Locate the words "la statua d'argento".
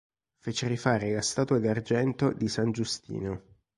1.13-2.33